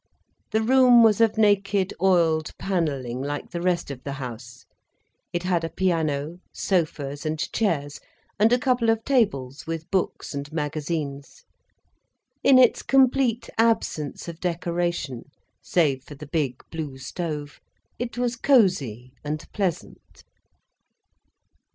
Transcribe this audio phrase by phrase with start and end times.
[0.49, 4.65] The room was of naked oiled panelling, like the rest of the house.
[5.31, 7.99] It had a piano, sofas and chairs,
[8.39, 11.43] and a couple of tables with books and magazines.
[12.43, 15.25] In its complete absence of decoration,
[15.61, 17.59] save for the big, blue stove,
[17.99, 20.23] it was cosy and pleasant.